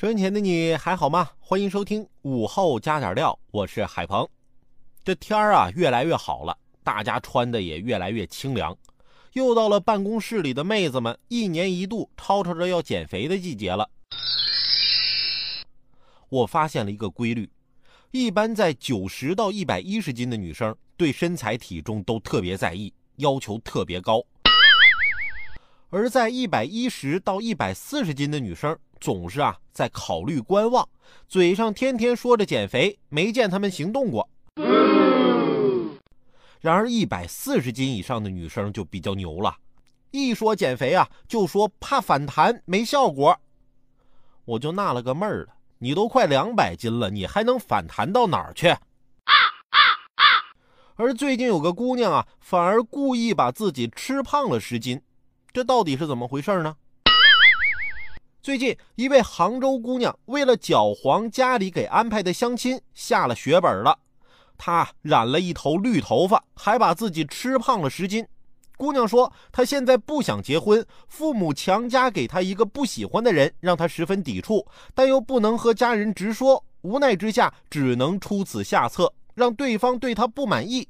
[0.00, 1.28] 收音前的你还好吗？
[1.40, 4.28] 欢迎收听午后加点料，我是海鹏。
[5.02, 8.78] 这天儿啊越来越好了，大家穿的也越来越清凉。
[9.32, 13.90] 又到了办公室里的妹子们一年一度吵吵着要减肥的季节了。
[16.28, 17.50] 我发现了一个规律：
[18.12, 24.20] 一般在九十到一百一十斤的女生，对身材体重都特别在意，要求特别高；
[25.90, 30.86] 而在一百一十到一百四十斤的女生，总是啊在考虑观望，
[31.26, 34.28] 嘴上天天说着减肥，没见他们行动过。
[36.60, 39.56] 然而一百四十斤以上的女生就比较牛了，
[40.10, 43.38] 一说减肥啊，就说怕反弹没效果。
[44.44, 48.76] 我就纳了个闷儿了，你都快两百斤了，你还能反弹到哪儿去？
[50.96, 55.00] 而最近有个姑娘啊，反而故意把自己吃胖了十斤，
[55.58, 56.76] 这到底是怎么回事呢？
[58.40, 63.98] 最近一位杭州姑娘为了搅黄家里给安排的相亲，下了血本了。
[64.56, 68.24] 她染了一头绿头发，还把自己吃胖了十斤。
[68.76, 80.86] 姑娘说，她现在不想结婚，父母强加给她一个不喜欢的人，让她十分抵触，但又不能和家人直说，无奈之下只能出此下策，让对方对她不满意。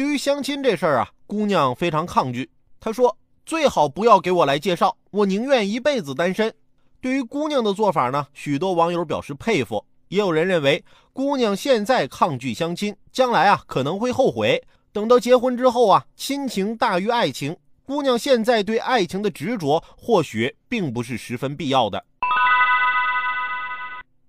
[0.00, 2.48] 对于相亲这事儿啊，姑娘非常抗拒。
[2.80, 6.54] 她说，最好不要给我来介绍，我宁愿一辈子单身。
[7.02, 9.84] 对于姑娘的做法呢，许多网友表示佩服。
[10.08, 10.82] 也有人认为，
[11.12, 14.58] 姑娘现在抗拒相亲，将来啊可能会后悔。
[14.90, 17.54] 等到结婚之后啊，亲情大于爱情。
[17.84, 22.02] 姑娘现在对爱情的执着，或许并不是十分必要的。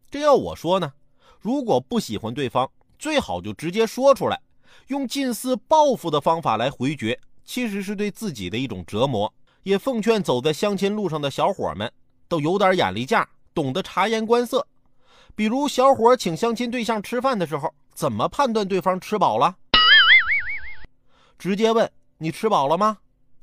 [0.09, 0.91] 这要我说呢，
[1.40, 2.69] 如果不喜欢对方，
[3.00, 4.38] 最好就直接说出来，
[4.87, 9.33] 用近似报复的方法来回绝，其实是对自己的一种折磨。
[9.63, 11.91] 也奉劝走在相亲路上的小伙们，
[12.27, 14.65] 都有点眼力价，懂得察言观色。
[15.35, 19.55] 比如小伙请相亲对象吃饭的时候，怎么判断对方吃饱了？
[21.38, 22.97] 直接问你吃饱了吗？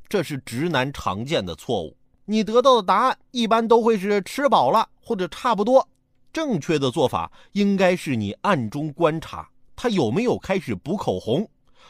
[0.09, 1.97] 这是直男常见的错误。
[2.25, 5.89] 你得到的答案一般都会是吃饱了或者差不多。
[6.33, 9.49] 正确的做法应该是你暗中观察
[9.81, 11.49] 他有没有开始补口红。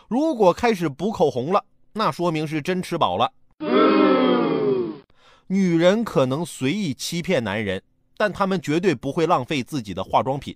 [0.08, 3.32] 如果开始补口红了，那说明是真吃饱了。
[5.46, 7.82] 女人可能随意欺骗男人。
[8.20, 10.52] 但他们绝对不会浪费自己的化妆品。